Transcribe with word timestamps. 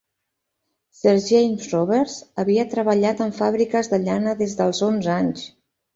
Ser 1.01 1.13
James 1.25 1.67
Roberts 1.75 2.17
havia 2.43 2.65
treballat 2.71 3.21
en 3.27 3.35
fàbriques 3.41 3.93
de 3.93 4.01
llana 4.07 4.37
des 4.41 4.57
dels 4.63 4.85
onze 4.89 5.17
anys. 5.19 5.45